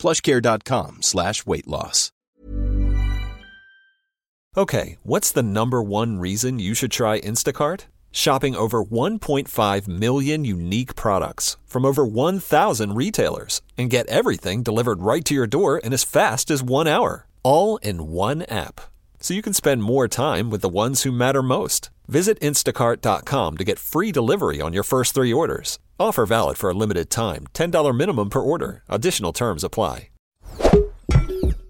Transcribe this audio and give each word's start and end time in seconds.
plushcare.com 0.00 1.02
slash 1.02 1.46
weight 1.46 1.68
loss. 1.68 2.10
Okay, 4.56 4.96
what's 5.04 5.30
the 5.30 5.44
number 5.44 5.80
one 5.80 6.18
reason 6.18 6.58
you 6.58 6.74
should 6.74 6.90
try 6.90 7.20
Instacart? 7.20 7.82
Shopping 8.10 8.56
over 8.56 8.82
1.5 8.82 9.86
million 9.86 10.44
unique 10.44 10.96
products 10.96 11.56
from 11.64 11.84
over 11.86 12.04
1,000 12.04 12.94
retailers 12.96 13.62
and 13.78 13.88
get 13.88 14.08
everything 14.08 14.64
delivered 14.64 15.02
right 15.02 15.24
to 15.24 15.34
your 15.34 15.46
door 15.46 15.78
in 15.78 15.92
as 15.92 16.02
fast 16.02 16.50
as 16.50 16.64
one 16.64 16.88
hour, 16.88 17.28
all 17.44 17.76
in 17.76 18.08
one 18.08 18.42
app. 18.48 18.80
So 19.20 19.34
you 19.34 19.42
can 19.42 19.54
spend 19.54 19.84
more 19.84 20.08
time 20.08 20.50
with 20.50 20.62
the 20.62 20.68
ones 20.68 21.04
who 21.04 21.12
matter 21.12 21.42
most. 21.42 21.90
Visit 22.08 22.40
instacart.com 22.40 23.56
to 23.56 23.64
get 23.64 23.78
free 23.78 24.10
delivery 24.10 24.60
on 24.60 24.72
your 24.72 24.82
first 24.82 25.14
three 25.14 25.32
orders. 25.32 25.78
Offer 26.00 26.26
valid 26.26 26.56
for 26.56 26.70
a 26.70 26.72
limited 26.72 27.10
time. 27.10 27.42
$10 27.52 27.96
minimum 27.96 28.28
per 28.28 28.40
order. 28.40 28.82
Additional 28.86 29.32
terms 29.32 29.64
apply. 29.64 30.08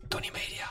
Tony 0.08 0.30
Media. 0.32 0.66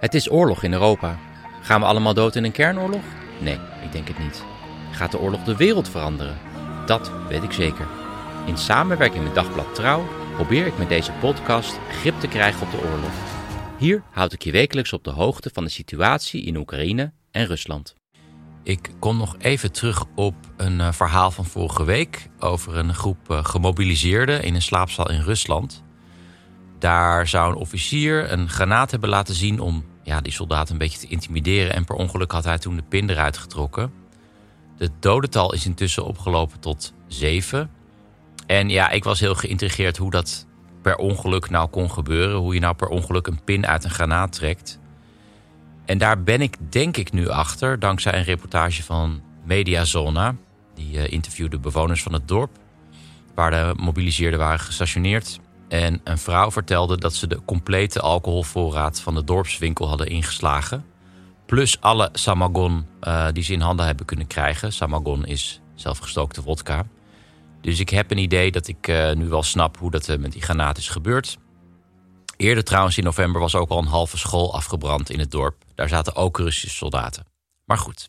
Het 0.00 0.14
is 0.14 0.30
oorlog 0.30 0.62
in 0.62 0.72
Europa. 0.72 1.18
Gaan 1.62 1.80
we 1.80 1.86
allemaal 1.86 2.14
dood 2.14 2.34
in 2.34 2.44
een 2.44 2.52
kernoorlog? 2.52 3.02
Nee, 3.40 3.58
ik 3.84 3.92
denk 3.92 4.08
het 4.08 4.18
niet. 4.18 4.44
Gaat 4.92 5.10
de 5.10 5.18
oorlog 5.18 5.44
de 5.44 5.56
wereld 5.56 5.88
veranderen? 5.88 6.38
Dat 6.86 7.10
weet 7.28 7.42
ik 7.42 7.52
zeker. 7.52 7.86
In 8.46 8.58
samenwerking 8.58 9.24
met 9.24 9.34
Dagblad 9.34 9.74
Trouw 9.74 10.04
probeer 10.34 10.66
ik 10.66 10.78
met 10.78 10.88
deze 10.88 11.12
podcast 11.12 11.78
grip 11.90 12.20
te 12.20 12.28
krijgen 12.28 12.66
op 12.66 12.70
de 12.70 12.88
oorlog. 12.90 13.12
Hier 13.78 14.02
houd 14.10 14.32
ik 14.32 14.42
je 14.44 14.52
wekelijks 14.52 14.92
op 14.92 15.04
de 15.04 15.10
hoogte 15.10 15.50
van 15.52 15.64
de 15.64 15.70
situatie 15.70 16.42
in 16.42 16.56
Oekraïne 16.56 17.12
en 17.30 17.46
Rusland. 17.46 17.95
Ik 18.66 18.90
kom 18.98 19.16
nog 19.16 19.36
even 19.38 19.72
terug 19.72 20.04
op 20.14 20.34
een 20.56 20.78
uh, 20.78 20.92
verhaal 20.92 21.30
van 21.30 21.44
vorige 21.44 21.84
week 21.84 22.28
over 22.38 22.76
een 22.76 22.94
groep 22.94 23.30
uh, 23.30 23.44
gemobiliseerden 23.44 24.42
in 24.42 24.54
een 24.54 24.62
slaapzaal 24.62 25.10
in 25.10 25.20
Rusland. 25.20 25.82
Daar 26.78 27.28
zou 27.28 27.50
een 27.50 27.58
officier 27.58 28.32
een 28.32 28.48
granaat 28.48 28.90
hebben 28.90 29.08
laten 29.08 29.34
zien 29.34 29.60
om 29.60 29.84
ja, 30.02 30.20
die 30.20 30.32
soldaten 30.32 30.72
een 30.72 30.78
beetje 30.78 30.98
te 30.98 31.06
intimideren. 31.06 31.74
En 31.74 31.84
per 31.84 31.94
ongeluk 31.94 32.32
had 32.32 32.44
hij 32.44 32.58
toen 32.58 32.76
de 32.76 32.82
pin 32.82 33.10
eruit 33.10 33.36
getrokken. 33.36 33.92
Het 34.76 34.92
dodental 35.00 35.52
is 35.52 35.66
intussen 35.66 36.04
opgelopen 36.04 36.60
tot 36.60 36.92
zeven. 37.06 37.70
En 38.46 38.68
ja, 38.68 38.90
ik 38.90 39.04
was 39.04 39.20
heel 39.20 39.34
geïntrigeerd 39.34 39.96
hoe 39.96 40.10
dat 40.10 40.46
per 40.82 40.96
ongeluk 40.96 41.50
nou 41.50 41.68
kon 41.68 41.90
gebeuren. 41.90 42.36
Hoe 42.36 42.54
je 42.54 42.60
nou 42.60 42.74
per 42.74 42.88
ongeluk 42.88 43.26
een 43.26 43.44
pin 43.44 43.66
uit 43.66 43.84
een 43.84 43.90
granaat 43.90 44.32
trekt. 44.32 44.78
En 45.86 45.98
daar 45.98 46.22
ben 46.22 46.40
ik 46.40 46.56
denk 46.68 46.96
ik 46.96 47.12
nu 47.12 47.28
achter, 47.28 47.78
dankzij 47.78 48.14
een 48.14 48.24
reportage 48.24 48.82
van 48.82 49.20
Mediazona. 49.44 50.34
Die 50.74 50.96
uh, 50.96 51.12
interviewde 51.12 51.58
bewoners 51.58 52.02
van 52.02 52.12
het 52.12 52.28
dorp, 52.28 52.50
waar 53.34 53.50
de 53.50 53.72
mobiliseerden 53.82 54.38
waren 54.38 54.58
gestationeerd. 54.58 55.40
En 55.68 56.00
een 56.04 56.18
vrouw 56.18 56.50
vertelde 56.50 56.98
dat 56.98 57.14
ze 57.14 57.26
de 57.26 57.40
complete 57.44 58.00
alcoholvoorraad 58.00 59.00
van 59.00 59.14
de 59.14 59.24
dorpswinkel 59.24 59.88
hadden 59.88 60.06
ingeslagen. 60.06 60.84
Plus 61.46 61.80
alle 61.80 62.08
samagon 62.12 62.86
uh, 63.02 63.26
die 63.32 63.42
ze 63.42 63.52
in 63.52 63.60
handen 63.60 63.86
hebben 63.86 64.06
kunnen 64.06 64.26
krijgen. 64.26 64.72
Samagon 64.72 65.24
is 65.26 65.60
zelfgestookte 65.74 66.42
vodka. 66.42 66.86
Dus 67.60 67.80
ik 67.80 67.88
heb 67.88 68.10
een 68.10 68.18
idee 68.18 68.50
dat 68.50 68.68
ik 68.68 68.88
uh, 68.88 69.12
nu 69.12 69.28
wel 69.28 69.42
snap 69.42 69.78
hoe 69.78 69.90
dat 69.90 70.18
met 70.18 70.32
die 70.32 70.42
granaat 70.42 70.78
is 70.78 70.88
gebeurd. 70.88 71.38
Eerder 72.36 72.64
trouwens 72.64 72.98
in 72.98 73.04
november 73.04 73.40
was 73.40 73.54
ook 73.54 73.68
al 73.68 73.78
een 73.78 73.86
halve 73.86 74.18
school 74.18 74.54
afgebrand 74.54 75.10
in 75.10 75.18
het 75.18 75.30
dorp. 75.30 75.64
Daar 75.76 75.88
zaten 75.88 76.14
ook 76.14 76.38
Russische 76.38 76.76
soldaten. 76.76 77.26
Maar 77.64 77.78
goed, 77.78 78.08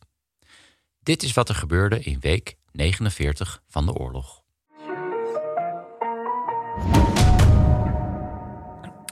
dit 0.99 1.23
is 1.23 1.33
wat 1.33 1.49
er 1.49 1.55
gebeurde 1.55 1.99
in 1.99 2.19
week 2.19 2.57
49 2.71 3.61
van 3.67 3.85
de 3.85 3.93
oorlog. 3.93 4.41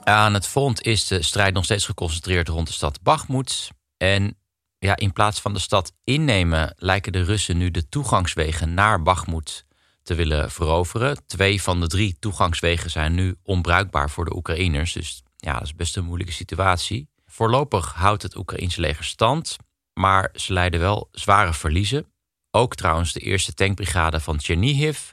Aan 0.03 0.33
het 0.33 0.47
front 0.47 0.81
is 0.81 1.07
de 1.07 1.21
strijd 1.21 1.53
nog 1.53 1.63
steeds 1.63 1.85
geconcentreerd 1.85 2.47
rond 2.47 2.67
de 2.67 2.73
stad 2.73 3.01
Bakhmut. 3.01 3.69
En 3.97 4.37
ja, 4.79 4.95
in 4.95 5.13
plaats 5.13 5.39
van 5.39 5.53
de 5.53 5.59
stad 5.59 5.93
innemen, 6.03 6.73
lijken 6.77 7.11
de 7.11 7.23
Russen 7.23 7.57
nu 7.57 7.71
de 7.71 7.89
toegangswegen 7.89 8.73
naar 8.73 9.01
Bakhmut 9.01 9.65
te 10.03 10.15
willen 10.15 10.51
veroveren. 10.51 11.25
Twee 11.25 11.61
van 11.61 11.79
de 11.79 11.87
drie 11.87 12.19
toegangswegen 12.19 12.89
zijn 12.89 13.13
nu 13.13 13.35
onbruikbaar 13.43 14.09
voor 14.09 14.25
de 14.25 14.35
Oekraïners. 14.35 14.93
Dus 14.93 15.23
ja, 15.35 15.53
dat 15.53 15.63
is 15.63 15.75
best 15.75 15.97
een 15.97 16.05
moeilijke 16.05 16.33
situatie. 16.33 17.09
Voorlopig 17.35 17.93
houdt 17.93 18.21
het 18.21 18.35
Oekraïnse 18.35 18.81
leger 18.81 19.03
stand, 19.03 19.57
maar 19.93 20.29
ze 20.35 20.53
lijden 20.53 20.79
wel 20.79 21.09
zware 21.11 21.53
verliezen. 21.53 22.05
Ook 22.51 22.75
trouwens 22.75 23.13
de 23.13 23.19
eerste 23.19 23.53
tankbrigade 23.53 24.19
van 24.19 24.39
Chernihiv, 24.41 25.11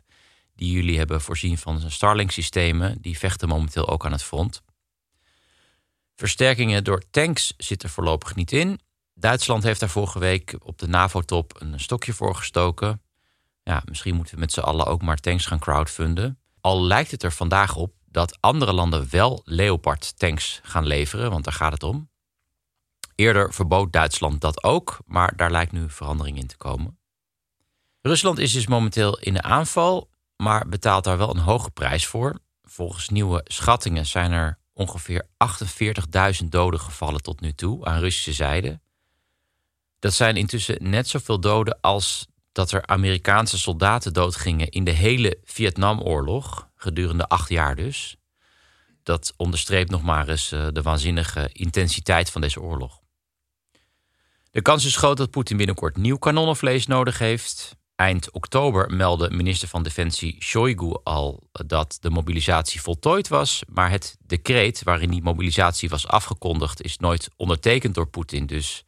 die 0.55 0.73
jullie 0.73 0.99
hebben 0.99 1.21
voorzien 1.21 1.59
van 1.59 1.91
Starlink-systemen, 1.91 2.99
die 3.01 3.19
vechten 3.19 3.49
momenteel 3.49 3.89
ook 3.89 4.05
aan 4.05 4.13
het 4.13 4.23
front. 4.23 4.63
Versterkingen 6.17 6.85
door 6.85 7.03
tanks 7.11 7.55
zitten 7.57 7.91
voorlopig 7.91 8.35
niet 8.35 8.53
in. 8.53 8.81
Duitsland 9.15 9.63
heeft 9.63 9.81
daar 9.81 9.89
vorige 9.89 10.19
week 10.19 10.57
op 10.59 10.79
de 10.79 10.89
NAVO-top 10.89 11.61
een 11.61 11.81
stokje 11.81 12.13
voor 12.13 12.35
gestoken. 12.35 13.03
Ja, 13.63 13.83
misschien 13.85 14.15
moeten 14.15 14.35
we 14.35 14.41
met 14.41 14.53
z'n 14.53 14.61
allen 14.61 14.87
ook 14.87 15.03
maar 15.03 15.19
tanks 15.19 15.47
gaan 15.47 15.59
crowdfunden. 15.59 16.39
Al 16.61 16.83
lijkt 16.83 17.11
het 17.11 17.23
er 17.23 17.33
vandaag 17.33 17.77
op 17.77 17.95
dat 18.07 18.37
andere 18.41 18.73
landen 18.73 19.07
wel 19.11 19.43
Leopard 19.45 20.19
tanks 20.19 20.61
gaan 20.63 20.87
leveren, 20.87 21.31
want 21.31 21.45
daar 21.45 21.55
gaat 21.55 21.73
het 21.73 21.83
om. 21.83 22.11
Eerder 23.23 23.53
verbood 23.53 23.93
Duitsland 23.93 24.41
dat 24.41 24.63
ook, 24.63 24.99
maar 25.07 25.37
daar 25.37 25.51
lijkt 25.51 25.73
nu 25.73 25.91
verandering 25.91 26.39
in 26.39 26.47
te 26.47 26.57
komen. 26.57 26.99
Rusland 28.01 28.39
is 28.39 28.53
dus 28.53 28.67
momenteel 28.67 29.19
in 29.19 29.35
de 29.35 29.43
aanval, 29.43 30.11
maar 30.37 30.69
betaalt 30.69 31.05
daar 31.05 31.19
wel 31.19 31.31
een 31.31 31.43
hoge 31.43 31.71
prijs 31.71 32.07
voor. 32.07 32.39
Volgens 32.63 33.09
nieuwe 33.09 33.41
schattingen 33.45 34.07
zijn 34.07 34.33
er 34.33 34.59
ongeveer 34.73 35.29
48.000 36.43 36.49
doden 36.49 36.81
gevallen 36.81 37.23
tot 37.23 37.41
nu 37.41 37.53
toe 37.53 37.85
aan 37.85 38.01
Russische 38.01 38.33
zijde. 38.33 38.81
Dat 39.99 40.15
zijn 40.15 40.37
intussen 40.37 40.91
net 40.91 41.09
zoveel 41.09 41.41
doden 41.41 41.81
als 41.81 42.27
dat 42.53 42.73
er 42.73 42.87
Amerikaanse 42.87 43.59
soldaten 43.59 44.13
doodgingen 44.13 44.69
in 44.69 44.85
de 44.85 44.91
hele 44.91 45.39
Vietnamoorlog, 45.45 46.69
gedurende 46.77 47.29
acht 47.29 47.49
jaar 47.49 47.77
dus. 47.77 48.17
Dat 49.03 49.35
onderstreept 49.37 49.91
nog 49.91 50.03
maar 50.03 50.29
eens 50.29 50.53
eh, 50.53 50.67
de 50.73 50.83
waanzinnige 50.83 51.51
intensiteit 51.53 52.31
van 52.31 52.41
deze 52.41 52.61
oorlog. 52.61 53.02
De 54.53 54.63
kans 54.63 54.85
is 54.85 54.97
groot 54.97 55.17
dat 55.17 55.31
Poetin 55.31 55.57
binnenkort 55.57 55.97
nieuw 55.97 56.17
kanonnenvlees 56.17 56.87
nodig 56.87 57.19
heeft. 57.19 57.77
Eind 57.95 58.31
oktober 58.31 58.95
meldde 58.95 59.31
minister 59.31 59.69
van 59.69 59.83
Defensie 59.83 60.37
Shoigu 60.43 61.01
al 61.03 61.49
dat 61.53 61.97
de 62.01 62.11
mobilisatie 62.11 62.81
voltooid 62.81 63.29
was. 63.29 63.63
Maar 63.69 63.91
het 63.91 64.17
decreet 64.27 64.83
waarin 64.83 65.11
die 65.11 65.23
mobilisatie 65.23 65.89
was 65.89 66.07
afgekondigd 66.07 66.83
is 66.83 66.99
nooit 66.99 67.31
ondertekend 67.37 67.95
door 67.95 68.07
Poetin. 68.07 68.47
Dus 68.47 68.85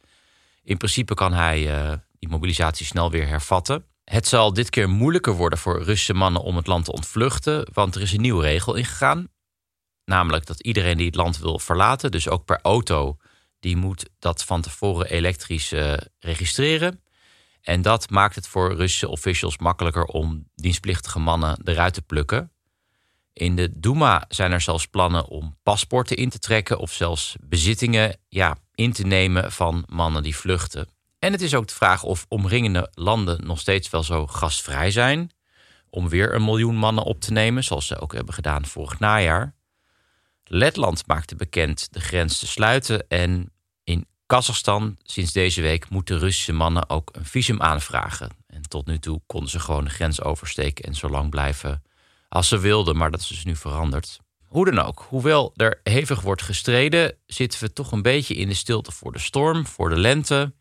in 0.63 0.77
principe 0.77 1.13
kan 1.13 1.33
hij 1.33 1.87
uh, 1.87 1.93
die 2.19 2.29
mobilisatie 2.29 2.85
snel 2.85 3.11
weer 3.11 3.27
hervatten. 3.27 3.85
Het 4.03 4.27
zal 4.27 4.53
dit 4.53 4.69
keer 4.69 4.89
moeilijker 4.89 5.33
worden 5.33 5.59
voor 5.59 5.83
Russische 5.83 6.13
mannen 6.13 6.41
om 6.41 6.55
het 6.55 6.67
land 6.67 6.85
te 6.85 6.91
ontvluchten, 6.91 7.67
want 7.73 7.95
er 7.95 8.01
is 8.01 8.11
een 8.11 8.21
nieuwe 8.21 8.43
regel 8.43 8.75
ingegaan. 8.75 9.27
Namelijk 10.03 10.45
dat 10.45 10.61
iedereen 10.61 10.97
die 10.97 11.05
het 11.05 11.15
land 11.15 11.37
wil 11.37 11.59
verlaten, 11.59 12.11
dus 12.11 12.29
ook 12.29 12.45
per 12.45 12.59
auto, 12.61 13.17
die 13.59 13.77
moet 13.77 14.09
dat 14.19 14.43
van 14.43 14.61
tevoren 14.61 15.09
elektrisch 15.09 15.73
uh, 15.73 15.93
registreren. 16.19 17.03
En 17.61 17.81
dat 17.81 18.09
maakt 18.09 18.35
het 18.35 18.47
voor 18.47 18.75
Russische 18.75 19.09
officials 19.09 19.57
makkelijker 19.57 20.03
om 20.03 20.49
dienstplichtige 20.55 21.19
mannen 21.19 21.57
eruit 21.63 21.93
te 21.93 22.01
plukken. 22.01 22.51
In 23.33 23.55
de 23.55 23.79
Duma 23.79 24.25
zijn 24.27 24.51
er 24.51 24.61
zelfs 24.61 24.87
plannen 24.87 25.27
om 25.27 25.57
paspoorten 25.63 26.17
in 26.17 26.29
te 26.29 26.39
trekken 26.39 26.79
of 26.79 26.91
zelfs 26.91 27.35
bezittingen 27.41 28.17
ja, 28.29 28.57
in 28.75 28.91
te 28.91 29.03
nemen 29.03 29.51
van 29.51 29.83
mannen 29.87 30.23
die 30.23 30.35
vluchten. 30.35 30.87
En 31.19 31.31
het 31.31 31.41
is 31.41 31.53
ook 31.53 31.67
de 31.67 31.73
vraag 31.73 32.03
of 32.03 32.25
omringende 32.27 32.91
landen 32.93 33.45
nog 33.45 33.59
steeds 33.59 33.89
wel 33.89 34.03
zo 34.03 34.27
gastvrij 34.27 34.91
zijn 34.91 35.31
om 35.89 36.09
weer 36.09 36.33
een 36.33 36.43
miljoen 36.43 36.75
mannen 36.75 37.03
op 37.03 37.19
te 37.21 37.31
nemen, 37.31 37.63
zoals 37.63 37.87
ze 37.87 37.99
ook 37.99 38.13
hebben 38.13 38.33
gedaan 38.33 38.65
vorig 38.65 38.99
najaar. 38.99 39.55
Letland 40.47 41.07
maakte 41.07 41.35
bekend 41.35 41.93
de 41.93 41.99
grens 41.99 42.39
te 42.39 42.47
sluiten 42.47 43.07
en 43.07 43.51
in 43.83 44.07
Kazachstan 44.25 44.97
sinds 45.03 45.31
deze 45.31 45.61
week 45.61 45.89
moeten 45.89 46.19
Russische 46.19 46.53
mannen 46.53 46.89
ook 46.89 47.09
een 47.11 47.25
visum 47.25 47.61
aanvragen. 47.61 48.29
En 48.47 48.61
tot 48.61 48.85
nu 48.85 48.99
toe 48.99 49.21
konden 49.25 49.49
ze 49.49 49.59
gewoon 49.59 49.83
de 49.83 49.89
grens 49.89 50.21
oversteken 50.21 50.85
en 50.85 50.95
zo 50.95 51.09
lang 51.09 51.29
blijven 51.29 51.83
als 52.29 52.47
ze 52.47 52.57
wilden, 52.59 52.97
maar 52.97 53.11
dat 53.11 53.19
is 53.19 53.27
dus 53.27 53.45
nu 53.45 53.55
veranderd. 53.55 54.19
hoe 54.45 54.65
dan 54.65 54.79
ook, 54.79 55.05
hoewel 55.09 55.51
er 55.55 55.79
hevig 55.83 56.21
wordt 56.21 56.41
gestreden, 56.41 57.17
zitten 57.25 57.59
we 57.59 57.73
toch 57.73 57.91
een 57.91 58.01
beetje 58.01 58.35
in 58.35 58.47
de 58.47 58.53
stilte 58.53 58.91
voor 58.91 59.11
de 59.11 59.19
storm, 59.19 59.67
voor 59.67 59.89
de 59.89 59.97
lente. 59.97 60.53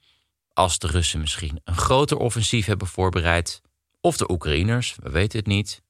Als 0.53 0.79
de 0.79 0.87
Russen 0.87 1.21
misschien 1.21 1.61
een 1.65 1.77
groter 1.77 2.17
offensief 2.17 2.67
hebben 2.67 2.87
voorbereid, 2.87 3.63
of 4.01 4.17
de 4.17 4.31
Oekraïners, 4.31 4.97
we 5.03 5.11
weten 5.11 5.39
het 5.39 5.47
niet. 5.47 5.83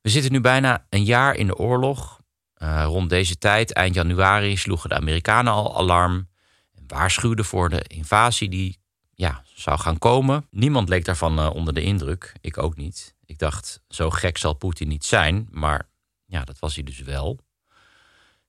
We 0.00 0.10
zitten 0.10 0.32
nu 0.32 0.40
bijna 0.40 0.86
een 0.88 1.04
jaar 1.04 1.34
in 1.34 1.46
de 1.46 1.56
oorlog. 1.56 2.20
Uh, 2.62 2.84
rond 2.84 3.10
deze 3.10 3.38
tijd, 3.38 3.72
eind 3.72 3.94
januari, 3.94 4.56
sloegen 4.56 4.88
de 4.88 4.94
Amerikanen 4.94 5.52
al 5.52 5.76
alarm 5.76 6.28
en 6.74 6.84
waarschuwden 6.86 7.44
voor 7.44 7.68
de 7.68 7.82
invasie 7.82 8.48
die 8.48 8.78
ja, 9.14 9.42
zou 9.54 9.78
gaan 9.78 9.98
komen. 9.98 10.46
Niemand 10.50 10.88
leek 10.88 11.04
daarvan 11.04 11.38
uh, 11.38 11.54
onder 11.54 11.74
de 11.74 11.82
indruk, 11.82 12.32
ik 12.40 12.58
ook 12.58 12.76
niet. 12.76 13.14
Ik 13.24 13.38
dacht, 13.38 13.82
zo 13.88 14.10
gek 14.10 14.38
zal 14.38 14.54
Poetin 14.54 14.88
niet 14.88 15.04
zijn, 15.04 15.48
maar 15.50 15.88
ja, 16.24 16.44
dat 16.44 16.58
was 16.58 16.74
hij 16.74 16.84
dus 16.84 16.98
wel. 16.98 17.38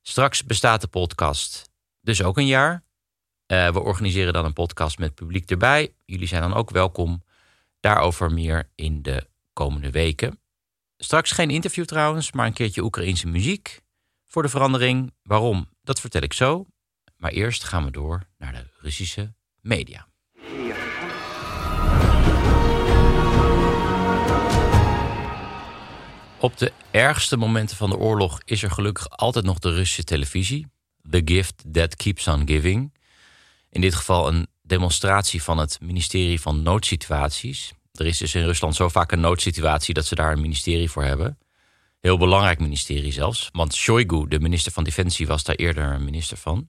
Straks 0.02 0.44
bestaat 0.44 0.80
de 0.80 0.86
podcast 0.88 1.70
dus 2.00 2.22
ook 2.22 2.38
een 2.38 2.46
jaar. 2.46 2.82
Uh, 3.46 3.68
we 3.68 3.80
organiseren 3.80 4.32
dan 4.32 4.44
een 4.44 4.52
podcast 4.52 4.98
met 4.98 5.14
publiek 5.14 5.50
erbij. 5.50 5.94
Jullie 6.04 6.28
zijn 6.28 6.42
dan 6.42 6.54
ook 6.54 6.70
welkom. 6.70 7.22
Daarover 7.80 8.32
meer 8.32 8.70
in 8.74 9.02
de 9.02 9.26
komende 9.52 9.90
weken. 9.90 10.40
Straks 10.96 11.30
geen 11.30 11.50
interview 11.50 11.84
trouwens, 11.84 12.32
maar 12.32 12.46
een 12.46 12.52
keertje 12.52 12.82
Oekraïense 12.82 13.28
muziek. 13.28 13.82
Voor 14.34 14.42
de 14.42 14.48
verandering. 14.48 15.12
Waarom? 15.22 15.68
Dat 15.82 16.00
vertel 16.00 16.22
ik 16.22 16.32
zo. 16.32 16.66
Maar 17.16 17.30
eerst 17.30 17.64
gaan 17.64 17.84
we 17.84 17.90
door 17.90 18.22
naar 18.38 18.52
de 18.52 18.66
Russische 18.80 19.34
media. 19.60 20.08
Op 26.38 26.58
de 26.58 26.72
ergste 26.90 27.36
momenten 27.36 27.76
van 27.76 27.90
de 27.90 27.96
oorlog 27.96 28.40
is 28.44 28.62
er 28.62 28.70
gelukkig 28.70 29.10
altijd 29.10 29.44
nog 29.44 29.58
de 29.58 29.70
Russische 29.70 30.04
televisie. 30.04 30.66
The 31.10 31.22
gift 31.24 31.64
that 31.72 31.96
keeps 31.96 32.28
on 32.28 32.46
giving. 32.46 32.94
In 33.70 33.80
dit 33.80 33.94
geval 33.94 34.28
een 34.28 34.46
demonstratie 34.62 35.42
van 35.42 35.58
het 35.58 35.78
ministerie 35.80 36.40
van 36.40 36.62
Noodsituaties. 36.62 37.72
Er 37.92 38.06
is 38.06 38.18
dus 38.18 38.34
in 38.34 38.44
Rusland 38.44 38.74
zo 38.74 38.88
vaak 38.88 39.12
een 39.12 39.20
noodsituatie 39.20 39.94
dat 39.94 40.06
ze 40.06 40.14
daar 40.14 40.32
een 40.32 40.40
ministerie 40.40 40.90
voor 40.90 41.04
hebben. 41.04 41.38
Heel 42.04 42.18
belangrijk 42.18 42.58
ministerie 42.58 43.12
zelfs. 43.12 43.48
Want 43.52 43.74
Shoigu, 43.74 44.28
de 44.28 44.40
minister 44.40 44.72
van 44.72 44.84
Defensie, 44.84 45.26
was 45.26 45.44
daar 45.44 45.54
eerder 45.54 46.00
minister 46.00 46.36
van. 46.36 46.68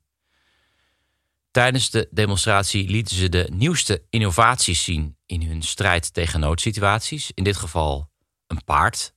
Tijdens 1.51 1.89
de 1.89 2.07
demonstratie 2.11 2.89
lieten 2.89 3.15
ze 3.15 3.29
de 3.29 3.49
nieuwste 3.53 4.03
innovaties 4.09 4.83
zien 4.83 5.17
in 5.25 5.41
hun 5.41 5.61
strijd 5.61 6.13
tegen 6.13 6.39
noodsituaties. 6.39 7.31
In 7.33 7.43
dit 7.43 7.57
geval 7.57 8.09
een 8.47 8.63
paard. 8.63 9.13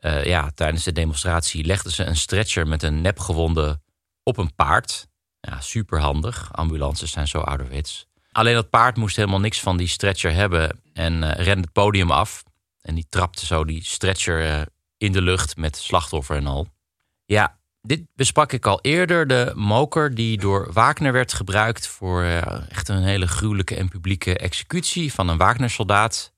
Uh, 0.00 0.24
ja, 0.24 0.50
tijdens 0.54 0.84
de 0.84 0.92
demonstratie 0.92 1.64
legden 1.64 1.92
ze 1.92 2.04
een 2.04 2.16
stretcher 2.16 2.66
met 2.66 2.82
een 2.82 3.00
nepgewonde 3.00 3.80
op 4.22 4.36
een 4.36 4.54
paard. 4.54 5.08
Ja, 5.40 5.60
superhandig. 5.60 6.52
Ambulances 6.52 7.10
zijn 7.10 7.28
zo 7.28 7.38
ouderwets. 7.38 8.06
Alleen 8.32 8.54
dat 8.54 8.70
paard 8.70 8.96
moest 8.96 9.16
helemaal 9.16 9.40
niks 9.40 9.60
van 9.60 9.76
die 9.76 9.88
stretcher 9.88 10.32
hebben 10.32 10.80
en 10.92 11.22
uh, 11.22 11.30
rende 11.30 11.60
het 11.60 11.72
podium 11.72 12.10
af. 12.10 12.42
En 12.80 12.94
die 12.94 13.06
trapte 13.08 13.46
zo 13.46 13.64
die 13.64 13.84
stretcher 13.84 14.58
uh, 14.58 14.62
in 14.98 15.12
de 15.12 15.22
lucht 15.22 15.56
met 15.56 15.76
slachtoffer 15.76 16.36
en 16.36 16.46
al. 16.46 16.68
Ja, 17.24 17.58
dit 17.82 18.06
besprak 18.14 18.52
ik 18.52 18.66
al 18.66 18.80
eerder. 18.80 19.26
De 19.26 19.52
moker 19.54 20.14
die 20.14 20.38
door 20.38 20.72
Wagner 20.72 21.12
werd 21.12 21.32
gebruikt 21.32 21.86
voor 21.86 22.22
uh, 22.22 22.70
echt 22.70 22.88
een 22.88 23.02
hele 23.02 23.26
gruwelijke 23.26 23.76
en 23.76 23.88
publieke 23.88 24.38
executie 24.38 25.12
van 25.12 25.28
een 25.28 25.36
Wagner-soldaat. 25.36 26.32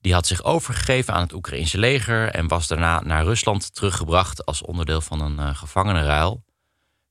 Die 0.00 0.12
had 0.14 0.26
zich 0.26 0.44
overgegeven 0.44 1.14
aan 1.14 1.22
het 1.22 1.32
Oekraïnse 1.32 1.78
leger 1.78 2.28
en 2.28 2.48
was 2.48 2.66
daarna 2.66 3.00
naar 3.00 3.24
Rusland 3.24 3.74
teruggebracht 3.74 4.44
als 4.44 4.62
onderdeel 4.62 5.00
van 5.00 5.20
een 5.20 5.38
uh, 5.38 5.56
gevangenenruil. 5.56 6.44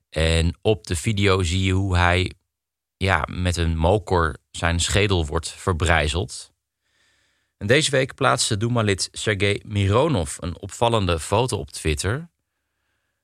En 0.10 0.57
op 0.62 0.88
de 0.88 0.95
video 0.95 1.44
zie 1.44 1.63
je 1.63 1.72
hoe 1.72 1.98
hij 1.98 2.31
ja, 2.98 3.27
met 3.31 3.57
een 3.57 3.77
mokor 3.77 4.38
zijn 4.51 4.80
schedel 4.80 5.25
wordt 5.25 5.50
verbrijzeld. 5.50 6.54
Deze 7.65 7.91
week 7.91 8.15
plaatste 8.15 8.57
Duma-lid 8.57 9.09
Sergei 9.12 9.62
Mironov 9.65 10.38
een 10.39 10.59
opvallende 10.59 11.19
foto 11.19 11.57
op 11.57 11.71
Twitter. 11.71 12.29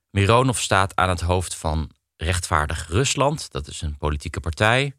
Mironov 0.10 0.58
staat 0.58 0.96
aan 0.96 1.10
het 1.10 1.22
hoofd 1.22 1.56
van 1.56 1.92
Rechtvaardig 2.18 2.88
Rusland. 2.88 3.52
Dat 3.52 3.68
is 3.68 3.82
een 3.82 3.98
politieke 3.98 4.40
partij. 4.40 4.94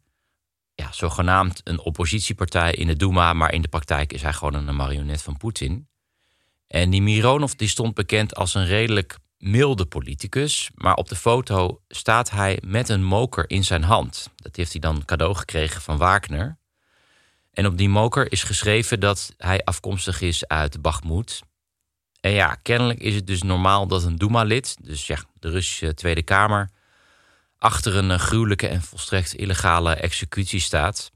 Ja, 0.75 0.91
zogenaamd 0.91 1.61
een 1.63 1.79
oppositiepartij 1.79 2.71
in 2.71 2.87
de 2.87 2.95
Duma, 2.95 3.33
maar 3.33 3.53
in 3.53 3.61
de 3.61 3.67
praktijk 3.67 4.13
is 4.13 4.21
hij 4.21 4.33
gewoon 4.33 4.53
een 4.53 4.75
marionet 4.75 5.21
van 5.21 5.37
Poetin. 5.37 5.87
En 6.67 6.89
die 6.89 7.01
Mironov 7.01 7.51
die 7.51 7.67
stond 7.67 7.93
bekend 7.93 8.35
als 8.35 8.53
een 8.53 8.65
redelijk 8.65 9.17
milde 9.37 9.85
politicus, 9.85 10.69
maar 10.75 10.95
op 10.95 11.09
de 11.09 11.15
foto 11.15 11.81
staat 11.87 12.29
hij 12.29 12.59
met 12.65 12.89
een 12.89 13.03
moker 13.03 13.49
in 13.49 13.63
zijn 13.63 13.83
hand. 13.83 14.29
Dat 14.35 14.55
heeft 14.55 14.71
hij 14.71 14.81
dan 14.81 15.05
cadeau 15.05 15.35
gekregen 15.35 15.81
van 15.81 15.97
Wagner. 15.97 16.57
En 17.53 17.65
op 17.65 17.77
die 17.77 17.89
moker 17.89 18.31
is 18.31 18.43
geschreven 18.43 18.99
dat 18.99 19.33
hij 19.37 19.63
afkomstig 19.63 20.21
is 20.21 20.47
uit 20.47 20.81
Bakhmut. 20.81 21.41
En 22.19 22.31
ja, 22.31 22.55
kennelijk 22.55 22.99
is 22.99 23.15
het 23.15 23.27
dus 23.27 23.43
normaal 23.43 23.87
dat 23.87 24.03
een 24.03 24.15
Duma-lid, 24.15 24.77
dus 24.81 25.07
ja, 25.07 25.17
de 25.39 25.49
Russische 25.49 25.93
Tweede 25.93 26.23
Kamer, 26.23 26.69
achter 27.57 27.95
een 27.95 28.19
gruwelijke 28.19 28.67
en 28.67 28.81
volstrekt 28.81 29.33
illegale 29.33 29.93
executie 29.93 30.59
staat. 30.59 31.11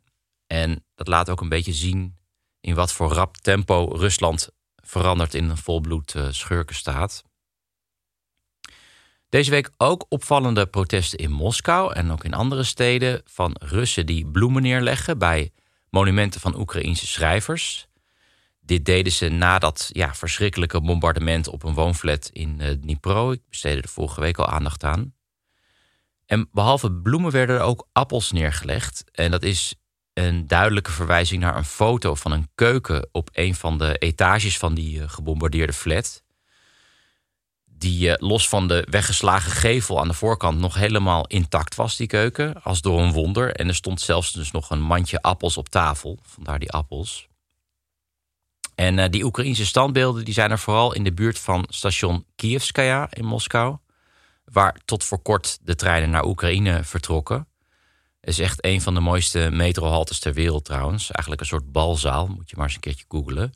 En 0.47 0.83
dat 0.95 1.07
laat 1.07 1.29
ook 1.29 1.41
een 1.41 1.49
beetje 1.49 1.73
zien 1.73 2.17
in 2.61 2.75
wat 2.75 2.93
voor 2.93 3.11
rap 3.11 3.37
tempo 3.37 3.85
Rusland 3.95 4.49
verandert 4.75 5.33
in 5.33 5.49
een 5.49 5.57
volbloed 5.57 6.13
uh, 6.13 6.27
schurkenstaat. 6.31 7.23
Deze 9.29 9.51
week 9.51 9.69
ook 9.77 10.05
opvallende 10.09 10.65
protesten 10.65 11.19
in 11.19 11.31
Moskou 11.31 11.93
en 11.93 12.11
ook 12.11 12.23
in 12.23 12.33
andere 12.33 12.63
steden 12.63 13.21
van 13.25 13.55
Russen 13.59 14.05
die 14.05 14.25
bloemen 14.25 14.61
neerleggen 14.61 15.17
bij 15.17 15.51
monumenten 15.97 16.41
van 16.41 16.59
Oekraïnse 16.59 17.07
schrijvers. 17.07 17.87
Dit 18.59 18.85
deden 18.85 19.11
ze 19.11 19.29
na 19.29 19.59
dat 19.59 19.89
ja, 19.91 20.15
verschrikkelijke 20.15 20.81
bombardement 20.81 21.47
op 21.47 21.63
een 21.63 21.73
woonflat 21.73 22.29
in 22.33 22.59
uh, 22.61 22.69
Dnipro. 22.69 23.31
Ik 23.31 23.41
besteedde 23.49 23.81
er 23.81 23.89
vorige 23.89 24.21
week 24.21 24.37
al 24.37 24.47
aandacht 24.47 24.83
aan. 24.83 25.13
En 26.25 26.49
behalve 26.51 26.91
bloemen 26.91 27.31
werden 27.31 27.55
er 27.55 27.61
ook 27.61 27.87
appels 27.91 28.31
neergelegd. 28.31 29.03
En 29.11 29.31
dat 29.31 29.43
is 29.43 29.75
een 30.13 30.47
duidelijke 30.47 30.91
verwijzing 30.91 31.41
naar 31.41 31.57
een 31.57 31.65
foto 31.65 32.15
van 32.15 32.31
een 32.31 32.49
keuken 32.55 33.09
op 33.11 33.29
een 33.33 33.55
van 33.55 33.77
de 33.77 33.97
etages 33.97 34.57
van 34.57 34.73
die 34.73 34.99
uh, 34.99 35.09
gebombardeerde 35.09 35.73
flat 35.73 36.23
die 37.77 38.07
uh, 38.07 38.13
los 38.17 38.49
van 38.49 38.67
de 38.67 38.87
weggeslagen 38.89 39.51
gevel 39.51 39.99
aan 39.99 40.07
de 40.07 40.13
voorkant 40.13 40.59
nog 40.59 40.75
helemaal 40.75 41.27
intact 41.27 41.75
was, 41.75 41.95
die 41.95 42.07
keuken. 42.07 42.63
Als 42.63 42.81
door 42.81 43.01
een 43.01 43.11
wonder. 43.11 43.55
En 43.55 43.67
er 43.67 43.75
stond 43.75 44.01
zelfs 44.01 44.31
dus 44.31 44.51
nog 44.51 44.69
een 44.69 44.81
mandje 44.81 45.21
appels 45.21 45.57
op 45.57 45.69
tafel. 45.69 46.19
Vandaar 46.21 46.59
die 46.59 46.71
appels. 46.71 47.27
En 48.75 48.97
uh, 48.97 49.05
die 49.09 49.23
Oekraïnse 49.23 49.65
standbeelden 49.65 50.25
die 50.25 50.33
zijn 50.33 50.51
er 50.51 50.59
vooral 50.59 50.93
in 50.93 51.03
de 51.03 51.13
buurt 51.13 51.39
van 51.39 51.65
station 51.69 52.25
Kievskaya 52.35 53.07
in 53.11 53.25
Moskou. 53.25 53.77
Waar 54.43 54.75
tot 54.85 55.03
voor 55.03 55.21
kort 55.21 55.57
de 55.61 55.75
treinen 55.75 56.09
naar 56.09 56.25
Oekraïne 56.25 56.83
vertrokken. 56.83 57.47
Is 58.21 58.39
echt 58.39 58.65
een 58.65 58.81
van 58.81 58.93
de 58.93 58.99
mooiste 58.99 59.49
metrohaltes 59.51 60.19
ter 60.19 60.33
wereld 60.33 60.65
trouwens. 60.65 61.11
Eigenlijk 61.11 61.41
een 61.41 61.47
soort 61.47 61.71
balzaal, 61.71 62.27
moet 62.27 62.49
je 62.49 62.55
maar 62.55 62.65
eens 62.65 62.75
een 62.75 62.81
keertje 62.81 63.05
googlen. 63.07 63.53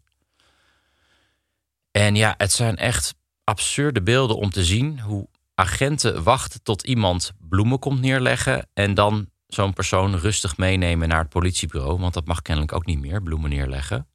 En 1.91 2.15
ja, 2.15 2.33
het 2.37 2.51
zijn 2.51 2.77
echt 2.77 3.15
absurde 3.51 4.01
beelden 4.01 4.37
om 4.37 4.49
te 4.49 4.63
zien 4.63 4.99
hoe 4.99 5.27
agenten 5.55 6.23
wachten 6.23 6.63
tot 6.63 6.83
iemand 6.83 7.31
bloemen 7.39 7.79
komt 7.79 8.01
neerleggen 8.01 8.69
en 8.73 8.93
dan 8.93 9.29
zo'n 9.47 9.73
persoon 9.73 10.15
rustig 10.15 10.57
meenemen 10.57 11.07
naar 11.07 11.19
het 11.19 11.29
politiebureau, 11.29 11.99
want 11.99 12.13
dat 12.13 12.25
mag 12.25 12.41
kennelijk 12.41 12.73
ook 12.73 12.85
niet 12.85 12.99
meer, 12.99 13.23
bloemen 13.23 13.49
neerleggen. 13.49 14.07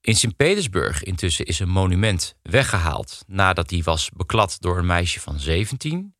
In 0.00 0.14
Sint-Petersburg 0.14 1.02
intussen 1.02 1.44
is 1.46 1.58
een 1.58 1.68
monument 1.68 2.36
weggehaald 2.42 3.24
nadat 3.26 3.68
die 3.68 3.84
was 3.84 4.10
beklad 4.10 4.56
door 4.60 4.78
een 4.78 4.86
meisje 4.86 5.20
van 5.20 5.40
17. 5.40 6.14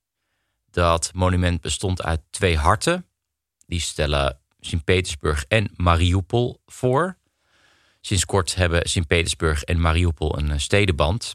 Dat 0.71 1.11
monument 1.15 1.61
bestond 1.61 2.03
uit 2.03 2.21
twee 2.31 2.57
harten. 2.57 3.07
Die 3.67 3.81
stellen 3.81 4.39
Sint-Petersburg 4.61 5.45
en 5.49 5.71
Mariupol 5.77 6.61
voor. 6.67 7.19
Sinds 8.01 8.25
kort 8.25 8.55
hebben 8.55 8.89
Sint-Petersburg 8.89 9.63
en 9.63 9.81
Mariupol 9.81 10.39
een 10.39 10.61
stedenband. 10.61 11.35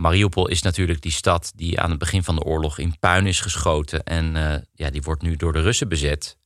Mariupol 0.00 0.48
is 0.48 0.62
natuurlijk 0.62 1.00
die 1.00 1.12
stad 1.12 1.52
die 1.54 1.80
aan 1.80 1.90
het 1.90 1.98
begin 1.98 2.24
van 2.24 2.34
de 2.34 2.42
oorlog 2.42 2.78
in 2.78 2.98
puin 2.98 3.26
is 3.26 3.40
geschoten. 3.40 4.04
En 4.04 4.36
uh, 4.36 4.54
ja, 4.72 4.90
die 4.90 5.02
wordt 5.02 5.22
nu 5.22 5.36
door 5.36 5.52
de 5.52 5.60
Russen 5.60 5.88
bezet. 5.88 6.38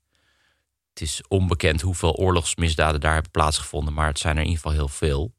Het 0.88 1.00
is 1.00 1.22
onbekend 1.28 1.80
hoeveel 1.80 2.14
oorlogsmisdaden 2.14 3.00
daar 3.00 3.12
hebben 3.12 3.30
plaatsgevonden, 3.30 3.94
maar 3.94 4.06
het 4.06 4.18
zijn 4.18 4.36
er 4.36 4.42
in 4.42 4.48
ieder 4.48 4.62
geval 4.62 4.76
heel 4.76 4.88
veel. 4.88 5.34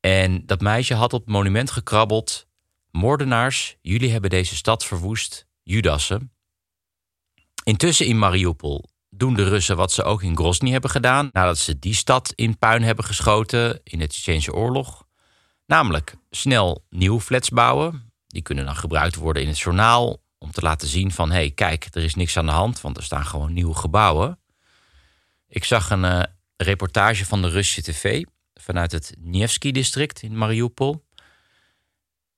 En 0.00 0.46
dat 0.46 0.60
meisje 0.60 0.94
had 0.94 1.12
op 1.12 1.20
het 1.20 1.28
monument 1.28 1.70
gekrabbeld: 1.70 2.46
Moordenaars, 2.90 3.76
jullie 3.80 4.10
hebben 4.10 4.30
deze 4.30 4.56
stad 4.56 4.84
verwoest, 4.84 5.46
Judassen. 5.62 6.32
Intussen 7.64 8.06
in 8.06 8.18
Mariupol 8.18 8.88
doen 9.10 9.34
de 9.34 9.48
Russen 9.48 9.76
wat 9.76 9.92
ze 9.92 10.02
ook 10.02 10.22
in 10.22 10.36
Grozny 10.36 10.70
hebben 10.70 10.90
gedaan, 10.90 11.30
nadat 11.32 11.58
ze 11.58 11.78
die 11.78 11.94
stad 11.94 12.32
in 12.34 12.58
puin 12.58 12.82
hebben 12.82 13.04
geschoten 13.04 13.80
in 13.84 13.98
de 13.98 14.06
Tsjechische 14.06 14.54
oorlog. 14.54 15.06
Namelijk 15.68 16.14
snel 16.30 16.84
nieuwe 16.90 17.20
flats 17.20 17.48
bouwen. 17.48 18.12
Die 18.26 18.42
kunnen 18.42 18.64
dan 18.64 18.76
gebruikt 18.76 19.14
worden 19.14 19.42
in 19.42 19.48
het 19.48 19.58
journaal 19.58 20.22
om 20.38 20.50
te 20.50 20.60
laten 20.60 20.88
zien 20.88 21.12
van... 21.12 21.30
hé, 21.30 21.36
hey, 21.36 21.50
kijk, 21.50 21.88
er 21.90 22.02
is 22.02 22.14
niks 22.14 22.36
aan 22.36 22.46
de 22.46 22.52
hand, 22.52 22.80
want 22.80 22.96
er 22.96 23.02
staan 23.02 23.26
gewoon 23.26 23.52
nieuwe 23.52 23.74
gebouwen. 23.74 24.38
Ik 25.48 25.64
zag 25.64 25.90
een 25.90 26.04
uh, 26.04 26.22
reportage 26.56 27.24
van 27.24 27.42
de 27.42 27.48
Russische 27.48 27.92
tv 27.92 28.24
vanuit 28.54 28.92
het 28.92 29.14
Nevsky-district 29.18 30.22
in 30.22 30.36
Mariupol. 30.36 31.04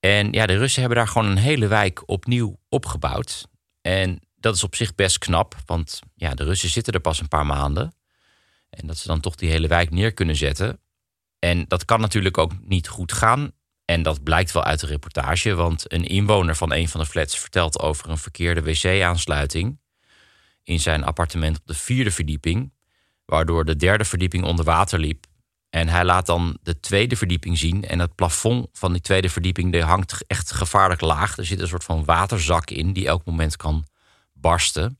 En 0.01 0.33
ja, 0.33 0.47
de 0.47 0.57
Russen 0.57 0.81
hebben 0.81 0.99
daar 0.99 1.09
gewoon 1.09 1.29
een 1.29 1.37
hele 1.37 1.67
wijk 1.67 2.03
opnieuw 2.07 2.59
opgebouwd. 2.69 3.49
En 3.81 4.21
dat 4.37 4.55
is 4.55 4.65
op 4.65 4.75
zich 4.75 4.95
best 4.95 5.19
knap, 5.19 5.57
want 5.67 6.01
ja, 6.15 6.35
de 6.35 6.45
Russen 6.45 6.69
zitten 6.69 6.93
er 6.93 7.01
pas 7.01 7.21
een 7.21 7.29
paar 7.29 7.47
maanden. 7.47 7.95
En 8.71 8.87
dat 8.87 8.97
ze 8.97 9.07
dan 9.09 9.21
toch 9.21 9.35
die 9.35 9.51
hele 9.51 9.69
wijk 9.69 9.91
neer 9.91 10.13
kunnen 10.13 10.37
zetten. 10.37 10.81
En 11.41 11.65
dat 11.69 11.85
kan 11.85 12.01
natuurlijk 12.01 12.39
ook 12.39 12.53
niet 12.63 12.89
goed 12.89 13.13
gaan. 13.13 13.53
En 13.85 14.03
dat 14.03 14.23
blijkt 14.23 14.53
wel 14.53 14.65
uit 14.65 14.81
de 14.81 14.87
reportage, 14.87 15.55
want 15.55 15.93
een 15.93 16.05
inwoner 16.05 16.57
van 16.57 16.73
een 16.73 16.89
van 16.89 17.01
de 17.01 17.07
flats 17.07 17.39
vertelt 17.39 17.81
over 17.81 18.11
een 18.11 18.19
verkeerde 18.19 18.63
wc-aansluiting 18.63 19.79
in 20.63 20.81
zijn 20.81 21.05
appartement 21.05 21.59
op 21.59 21.67
de 21.67 21.75
vierde 21.75 22.11
verdieping, 22.11 22.73
waardoor 23.25 23.65
de 23.65 23.77
derde 23.77 24.05
verdieping 24.05 24.45
onder 24.45 24.65
water 24.65 24.99
liep. 24.99 25.27
En 25.71 25.89
hij 25.89 26.05
laat 26.05 26.27
dan 26.27 26.59
de 26.63 26.81
tweede 26.81 27.17
verdieping 27.17 27.59
zien. 27.59 27.85
En 27.85 27.99
het 27.99 28.15
plafond 28.15 28.69
van 28.73 28.93
die 28.93 29.01
tweede 29.01 29.29
verdieping 29.29 29.83
hangt 29.83 30.25
echt 30.27 30.53
gevaarlijk 30.53 31.01
laag. 31.01 31.37
Er 31.37 31.47
zit 31.47 31.61
een 31.61 31.69
soort 31.69 31.85
van 31.85 32.05
waterzak 32.05 32.71
in 32.71 32.93
die 32.93 33.07
elk 33.07 33.25
moment 33.25 33.57
kan 33.57 33.85
barsten. 34.33 34.99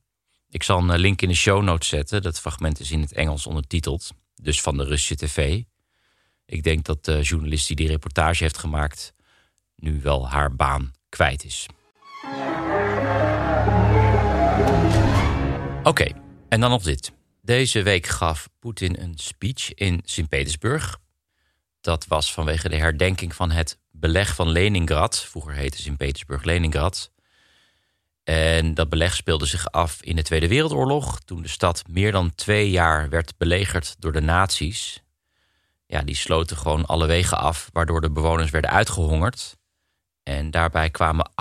Ik 0.49 0.63
zal 0.63 0.89
een 0.89 0.99
link 0.99 1.21
in 1.21 1.29
de 1.29 1.35
show 1.35 1.63
notes 1.63 1.87
zetten. 1.89 2.21
Dat 2.21 2.39
fragment 2.39 2.79
is 2.79 2.91
in 2.91 3.01
het 3.01 3.13
Engels 3.13 3.47
ondertiteld. 3.47 4.09
Dus 4.35 4.61
van 4.61 4.77
de 4.77 4.83
Russische 4.83 5.15
tv. 5.15 5.63
Ik 6.51 6.63
denk 6.63 6.85
dat 6.85 7.05
de 7.05 7.21
journalist 7.21 7.67
die 7.67 7.75
die 7.75 7.87
reportage 7.87 8.43
heeft 8.43 8.57
gemaakt... 8.57 9.13
nu 9.75 10.01
wel 10.01 10.29
haar 10.29 10.55
baan 10.55 10.91
kwijt 11.09 11.43
is. 11.43 11.65
Oké, 15.83 16.11
en 16.49 16.59
dan 16.59 16.69
nog 16.69 16.83
dit. 16.83 17.11
Deze 17.41 17.81
week 17.81 18.07
gaf 18.07 18.49
Poetin 18.59 18.99
een 18.99 19.13
speech 19.15 19.73
in 19.73 20.01
Sint-Petersburg. 20.05 20.99
Dat 21.81 22.07
was 22.07 22.33
vanwege 22.33 22.69
de 22.69 22.77
herdenking 22.77 23.35
van 23.35 23.51
het 23.51 23.79
beleg 23.91 24.35
van 24.35 24.49
Leningrad. 24.49 25.19
Vroeger 25.19 25.53
heette 25.53 25.81
Sint-Petersburg 25.81 26.43
Leningrad. 26.43 27.11
En 28.23 28.73
dat 28.73 28.89
beleg 28.89 29.15
speelde 29.15 29.45
zich 29.45 29.71
af 29.71 30.01
in 30.01 30.15
de 30.15 30.23
Tweede 30.23 30.47
Wereldoorlog, 30.47 31.19
toen 31.19 31.41
de 31.41 31.47
stad 31.47 31.83
meer 31.89 32.11
dan 32.11 32.35
twee 32.35 32.69
jaar 32.69 33.09
werd 33.09 33.37
belegerd 33.37 33.95
door 33.99 34.11
de 34.11 34.21
nazi's. 34.21 35.03
Ja, 35.91 36.01
die 36.01 36.15
sloten 36.15 36.57
gewoon 36.57 36.85
alle 36.85 37.07
wegen 37.07 37.37
af, 37.37 37.69
waardoor 37.73 38.01
de 38.01 38.11
bewoners 38.11 38.49
werden 38.49 38.71
uitgehongerd. 38.71 39.57
En 40.23 40.51
daarbij 40.51 40.89
kwamen 40.89 41.31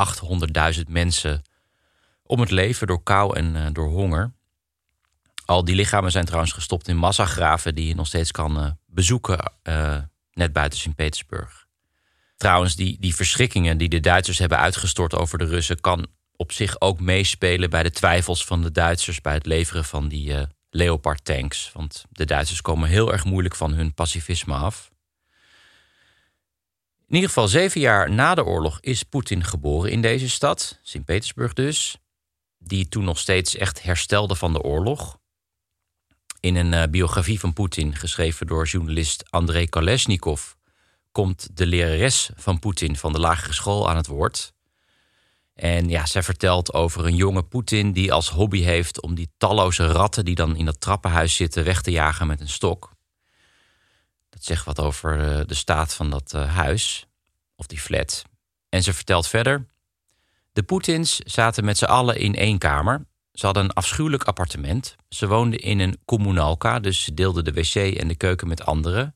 800.000 0.75 0.81
mensen 0.89 1.43
om 2.23 2.41
het 2.41 2.51
leven 2.51 2.87
door 2.87 3.03
kou 3.03 3.37
en 3.37 3.55
uh, 3.55 3.67
door 3.73 3.89
honger. 3.89 4.33
Al 5.45 5.65
die 5.65 5.75
lichamen 5.75 6.11
zijn 6.11 6.25
trouwens 6.25 6.53
gestopt 6.53 6.89
in 6.89 6.97
massagraven 6.97 7.75
die 7.75 7.87
je 7.87 7.95
nog 7.95 8.07
steeds 8.07 8.31
kan 8.31 8.65
uh, 8.65 8.71
bezoeken, 8.87 9.53
uh, 9.63 9.99
net 10.33 10.53
buiten 10.53 10.79
Sint-Petersburg. 10.79 11.67
Trouwens, 12.37 12.77
die, 12.77 12.97
die 13.01 13.15
verschrikkingen 13.15 13.79
die 13.79 13.89
de 13.89 14.01
Duitsers 14.01 14.39
hebben 14.39 14.59
uitgestort 14.59 15.15
over 15.15 15.39
de 15.39 15.45
Russen, 15.45 15.81
kan 15.81 16.07
op 16.37 16.53
zich 16.53 16.81
ook 16.81 17.01
meespelen 17.01 17.71
bij 17.71 17.83
de 17.83 17.91
twijfels 17.91 18.45
van 18.45 18.63
de 18.63 18.71
Duitsers 18.71 19.21
bij 19.21 19.35
het 19.35 19.47
leveren 19.47 19.85
van 19.85 20.09
die 20.09 20.35
uh, 20.71 20.81
Leopard 20.81 21.25
tanks. 21.25 21.71
Want 21.75 22.05
de 22.11 22.25
Duitsers 22.25 22.61
komen 22.61 22.89
heel 22.89 23.13
erg 23.13 23.25
moeilijk 23.25 23.55
van 23.55 23.73
hun 23.73 23.95
pacifisme 23.95 24.55
af. 24.55 24.91
In 27.07 27.15
ieder 27.17 27.29
geval 27.29 27.49
zeven 27.49 27.81
jaar 27.81 28.11
na 28.11 28.35
de 28.35 28.45
oorlog 28.45 28.81
is 28.81 29.03
Poetin 29.03 29.45
geboren 29.45 29.91
in 29.91 30.03
deze 30.03 30.29
stad, 30.29 30.79
Sint-Petersburg 30.83 31.53
dus, 31.53 31.97
die 32.59 32.89
toen 32.89 33.05
nog 33.05 33.19
steeds 33.19 33.57
echt 33.57 33.83
herstelde 33.83 34.35
van 34.35 34.53
de 34.53 34.61
oorlog. 34.61 35.19
In 36.41 36.57
een 36.57 36.73
uh, 36.73 36.83
biografie 36.91 37.41
van 37.41 37.53
Poetin, 37.53 37.97
geschreven 37.97 38.47
door 38.47 38.67
journalist 38.67 39.31
Andrei 39.31 39.69
Kolesnikov, 39.69 40.53
komt 41.13 41.57
de 41.57 41.67
lerares 41.67 42.31
van 42.37 42.59
Poetin 42.59 42.97
van 42.97 43.13
de 43.13 43.21
lagere 43.21 43.53
school 43.53 43.91
aan 43.91 43.97
het 43.97 44.07
woord. 44.07 44.53
En 45.61 45.89
ja, 45.89 46.07
zij 46.07 46.23
vertelt 46.23 46.73
over 46.73 47.07
een 47.07 47.17
jonge 47.17 47.43
Poetin 47.43 47.93
die 47.93 48.13
als 48.13 48.29
hobby 48.29 48.63
heeft 48.63 49.01
om 49.01 49.15
die 49.15 49.33
talloze 49.37 49.87
ratten 49.87 50.25
die 50.25 50.35
dan 50.35 50.57
in 50.57 50.65
dat 50.65 50.81
trappenhuis 50.81 51.35
zitten 51.35 51.65
weg 51.65 51.83
te 51.83 51.91
jagen 51.91 52.27
met 52.27 52.41
een 52.41 52.49
stok. 52.49 52.93
Dat 54.29 54.45
zegt 54.45 54.65
wat 54.65 54.81
over 54.81 55.21
eh, 55.21 55.47
de 55.47 55.55
staat 55.55 55.95
van 55.95 56.11
dat 56.11 56.33
uh, 56.37 56.55
huis 56.55 57.07
of 57.57 57.67
die 57.67 57.81
flat. 57.81 58.23
En 58.69 58.83
ze 58.83 58.93
vertelt 58.93 59.27
verder: 59.27 59.67
De 60.53 60.63
Poetins 60.63 61.19
zaten 61.19 61.65
met 61.65 61.79
z'n 61.79 61.85
allen 61.85 62.17
in 62.17 62.35
één 62.35 62.59
kamer. 62.59 63.07
Ze 63.33 63.45
hadden 63.47 63.65
een 63.65 63.73
afschuwelijk 63.73 64.25
appartement. 64.25 64.97
Ze 65.09 65.27
woonden 65.27 65.59
in 65.59 65.81
een 65.81 65.99
kommunalka, 66.05 66.79
dus 66.79 67.03
ze 67.03 67.15
deelden 67.15 67.45
de 67.45 67.53
wc 67.53 67.75
en 67.75 68.09
de 68.09 68.17
keuken 68.17 68.49
met 68.49 68.65
anderen. 68.65 69.15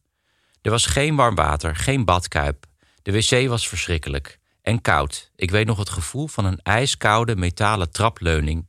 Er 0.62 0.70
was 0.70 0.86
geen 0.86 1.16
warm 1.16 1.34
water, 1.34 1.76
geen 1.76 2.04
badkuip. 2.04 2.66
De 3.02 3.12
wc 3.12 3.48
was 3.48 3.68
verschrikkelijk 3.68 4.42
en 4.64 4.80
koud. 4.80 5.30
Ik 5.36 5.50
weet 5.50 5.66
nog 5.66 5.78
het 5.78 5.90
gevoel 5.90 6.26
van 6.26 6.44
een 6.44 6.60
ijskoude 6.62 7.36
metalen 7.36 7.90
trapleuning. 7.90 8.68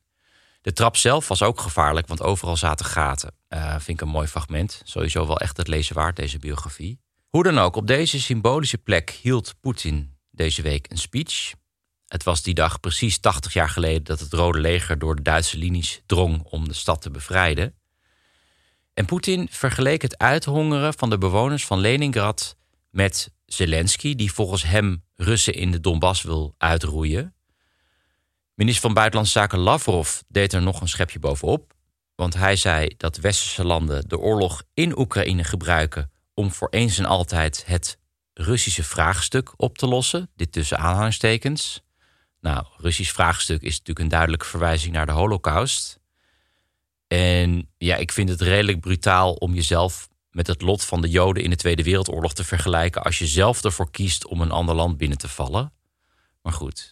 De 0.61 0.73
trap 0.73 0.97
zelf 0.97 1.27
was 1.27 1.43
ook 1.43 1.59
gevaarlijk, 1.59 2.07
want 2.07 2.21
overal 2.21 2.57
zaten 2.57 2.85
gaten. 2.85 3.33
Uh, 3.49 3.71
vind 3.71 3.87
ik 3.87 4.01
een 4.01 4.13
mooi 4.13 4.27
fragment. 4.27 4.81
Sowieso 4.83 5.27
wel 5.27 5.39
echt 5.39 5.57
het 5.57 5.67
lezen 5.67 5.95
waard, 5.95 6.15
deze 6.15 6.39
biografie. 6.39 6.99
Hoe 7.29 7.43
dan 7.43 7.57
ook, 7.57 7.75
op 7.75 7.87
deze 7.87 8.21
symbolische 8.21 8.77
plek 8.77 9.09
hield 9.09 9.55
Poetin 9.59 10.17
deze 10.31 10.61
week 10.61 10.91
een 10.91 10.97
speech. 10.97 11.53
Het 12.07 12.23
was 12.23 12.43
die 12.43 12.53
dag 12.53 12.79
precies 12.79 13.19
80 13.19 13.53
jaar 13.53 13.69
geleden 13.69 14.03
dat 14.03 14.19
het 14.19 14.33
Rode 14.33 14.59
Leger 14.59 14.99
door 14.99 15.15
de 15.15 15.21
Duitse 15.21 15.57
linies 15.57 16.01
drong 16.05 16.43
om 16.43 16.67
de 16.67 16.73
stad 16.73 17.01
te 17.01 17.11
bevrijden. 17.11 17.75
En 18.93 19.05
Poetin 19.05 19.47
vergeleek 19.51 20.01
het 20.01 20.17
uithongeren 20.17 20.93
van 20.93 21.09
de 21.09 21.17
bewoners 21.17 21.65
van 21.65 21.79
Leningrad 21.79 22.55
met 22.89 23.33
Zelensky, 23.45 24.15
die 24.15 24.33
volgens 24.33 24.63
hem 24.63 25.03
Russen 25.15 25.53
in 25.53 25.71
de 25.71 25.79
Donbass 25.79 26.21
wil 26.21 26.55
uitroeien. 26.57 27.35
Minister 28.53 28.81
van 28.81 28.93
Buitenlandse 28.93 29.39
Zaken 29.39 29.59
Lavrov 29.59 30.19
deed 30.27 30.53
er 30.53 30.61
nog 30.61 30.81
een 30.81 30.87
schepje 30.87 31.19
bovenop. 31.19 31.73
Want 32.15 32.33
hij 32.33 32.55
zei 32.55 32.87
dat 32.97 33.17
westerse 33.17 33.63
landen 33.63 34.07
de 34.07 34.17
oorlog 34.17 34.63
in 34.73 34.99
Oekraïne 34.99 35.43
gebruiken 35.43 36.11
om 36.33 36.51
voor 36.51 36.69
eens 36.69 36.97
en 36.97 37.05
altijd 37.05 37.63
het 37.65 37.99
Russische 38.33 38.83
vraagstuk 38.83 39.53
op 39.55 39.77
te 39.77 39.87
lossen. 39.87 40.29
Dit 40.35 40.51
tussen 40.51 40.77
aanhalingstekens. 40.77 41.83
Nou, 42.41 42.65
Russisch 42.77 43.13
vraagstuk 43.13 43.61
is 43.61 43.71
natuurlijk 43.71 43.99
een 43.99 44.07
duidelijke 44.07 44.45
verwijzing 44.45 44.93
naar 44.93 45.05
de 45.05 45.11
Holocaust. 45.11 45.99
En 47.07 47.69
ja, 47.77 47.95
ik 47.95 48.11
vind 48.11 48.29
het 48.29 48.41
redelijk 48.41 48.79
brutaal 48.79 49.33
om 49.33 49.53
jezelf 49.53 50.07
met 50.35 50.47
het 50.47 50.61
lot 50.61 50.85
van 50.85 51.01
de 51.01 51.09
Joden 51.09 51.43
in 51.43 51.49
de 51.49 51.55
Tweede 51.55 51.83
Wereldoorlog 51.83 52.33
te 52.33 52.43
vergelijken 52.43 53.03
als 53.03 53.19
je 53.19 53.27
zelf 53.27 53.63
ervoor 53.63 53.91
kiest 53.91 54.27
om 54.27 54.41
een 54.41 54.51
ander 54.51 54.75
land 54.75 54.97
binnen 54.97 55.17
te 55.17 55.27
vallen. 55.27 55.73
Maar 56.41 56.53
goed. 56.53 56.91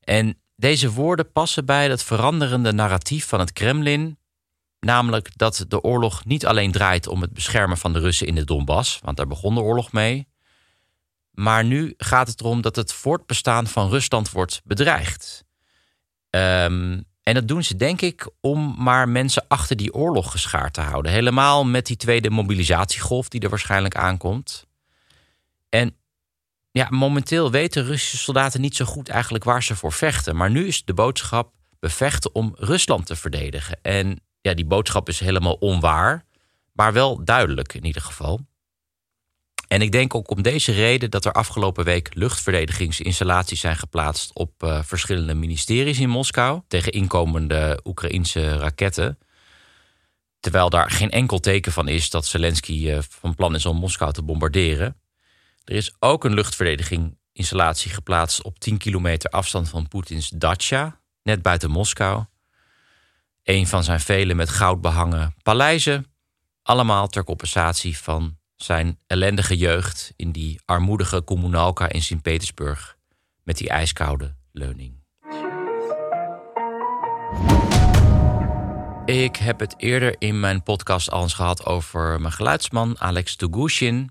En 0.00 0.38
deze 0.56 0.90
woorden 0.90 1.32
passen 1.32 1.64
bij 1.66 1.88
het 1.88 2.02
veranderende 2.02 2.72
narratief 2.72 3.26
van 3.26 3.40
het 3.40 3.52
Kremlin, 3.52 4.18
namelijk 4.80 5.36
dat 5.36 5.64
de 5.68 5.80
oorlog 5.80 6.24
niet 6.24 6.46
alleen 6.46 6.72
draait 6.72 7.06
om 7.06 7.20
het 7.20 7.32
beschermen 7.32 7.78
van 7.78 7.92
de 7.92 7.98
Russen 7.98 8.26
in 8.26 8.34
de 8.34 8.44
Donbass, 8.44 8.98
want 9.02 9.16
daar 9.16 9.26
begon 9.26 9.54
de 9.54 9.60
oorlog 9.60 9.92
mee, 9.92 10.28
maar 11.30 11.64
nu 11.64 11.94
gaat 11.96 12.28
het 12.28 12.40
erom 12.40 12.60
dat 12.60 12.76
het 12.76 12.92
voortbestaan 12.92 13.66
van 13.66 13.88
Rusland 13.88 14.30
wordt 14.30 14.60
bedreigd. 14.64 15.44
Um, 16.30 17.04
en 17.24 17.34
dat 17.34 17.48
doen 17.48 17.62
ze, 17.62 17.76
denk 17.76 18.00
ik, 18.00 18.28
om 18.40 18.74
maar 18.78 19.08
mensen 19.08 19.44
achter 19.48 19.76
die 19.76 19.94
oorlog 19.94 20.30
geschaard 20.30 20.74
te 20.74 20.80
houden. 20.80 21.12
Helemaal 21.12 21.64
met 21.64 21.86
die 21.86 21.96
tweede 21.96 22.30
mobilisatiegolf 22.30 23.28
die 23.28 23.40
er 23.40 23.48
waarschijnlijk 23.48 23.96
aankomt. 23.96 24.66
En 25.68 25.96
ja, 26.70 26.86
momenteel 26.90 27.50
weten 27.50 27.84
Russische 27.84 28.16
soldaten 28.16 28.60
niet 28.60 28.76
zo 28.76 28.84
goed 28.84 29.08
eigenlijk 29.08 29.44
waar 29.44 29.62
ze 29.62 29.76
voor 29.76 29.92
vechten. 29.92 30.36
Maar 30.36 30.50
nu 30.50 30.66
is 30.66 30.84
de 30.84 30.94
boodschap 30.94 31.52
bevechten 31.80 32.34
om 32.34 32.54
Rusland 32.58 33.06
te 33.06 33.16
verdedigen. 33.16 33.78
En 33.82 34.20
ja, 34.40 34.54
die 34.54 34.66
boodschap 34.66 35.08
is 35.08 35.20
helemaal 35.20 35.54
onwaar, 35.54 36.24
maar 36.72 36.92
wel 36.92 37.24
duidelijk 37.24 37.74
in 37.74 37.84
ieder 37.84 38.02
geval. 38.02 38.40
En 39.74 39.82
ik 39.82 39.92
denk 39.92 40.14
ook 40.14 40.30
om 40.30 40.42
deze 40.42 40.72
reden 40.72 41.10
dat 41.10 41.24
er 41.24 41.32
afgelopen 41.32 41.84
week 41.84 42.14
luchtverdedigingsinstallaties 42.14 43.60
zijn 43.60 43.76
geplaatst 43.76 44.34
op 44.34 44.62
uh, 44.62 44.82
verschillende 44.82 45.34
ministeries 45.34 45.98
in 45.98 46.08
Moskou 46.08 46.60
tegen 46.68 46.92
inkomende 46.92 47.80
Oekraïnse 47.84 48.56
raketten. 48.56 49.18
Terwijl 50.40 50.70
daar 50.70 50.90
geen 50.90 51.10
enkel 51.10 51.40
teken 51.40 51.72
van 51.72 51.88
is 51.88 52.10
dat 52.10 52.26
Zelensky 52.26 52.88
uh, 52.88 52.98
van 53.00 53.34
plan 53.34 53.54
is 53.54 53.66
om 53.66 53.76
Moskou 53.76 54.12
te 54.12 54.22
bombarderen. 54.22 54.96
Er 55.64 55.74
is 55.74 55.94
ook 55.98 56.24
een 56.24 56.34
luchtverdedigingsinstallatie 56.34 57.90
geplaatst 57.90 58.42
op 58.42 58.58
10 58.58 58.78
kilometer 58.78 59.30
afstand 59.30 59.68
van 59.68 59.88
Poetins 59.88 60.28
Dacia, 60.28 61.00
net 61.22 61.42
buiten 61.42 61.70
Moskou. 61.70 62.24
Een 63.42 63.66
van 63.66 63.84
zijn 63.84 64.00
vele 64.00 64.34
met 64.34 64.48
goud 64.48 64.80
behangen 64.80 65.34
paleizen, 65.42 66.06
allemaal 66.62 67.08
ter 67.08 67.24
compensatie 67.24 67.98
van 67.98 68.42
zijn 68.64 68.98
ellendige 69.06 69.56
jeugd 69.56 70.12
in 70.16 70.32
die 70.32 70.60
armoedige 70.64 71.20
Kommunalka 71.20 71.88
in 71.88 72.02
Sint-Petersburg 72.02 72.96
met 73.42 73.56
die 73.56 73.68
ijskoude 73.68 74.34
leuning. 74.52 75.02
Ik 79.04 79.36
heb 79.36 79.60
het 79.60 79.74
eerder 79.76 80.16
in 80.18 80.40
mijn 80.40 80.62
podcast 80.62 81.10
al 81.10 81.22
eens 81.22 81.34
gehad 81.34 81.64
over 81.64 82.20
mijn 82.20 82.32
geluidsman 82.32 83.00
Alex 83.00 83.36
Tugushin. 83.36 84.10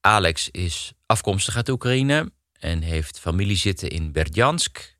Alex 0.00 0.48
is 0.50 0.92
afkomstig 1.06 1.56
uit 1.56 1.68
Oekraïne 1.68 2.32
en 2.52 2.82
heeft 2.82 3.20
familie 3.20 3.56
zitten 3.56 3.90
in 3.90 4.12
Berdjansk 4.12 4.96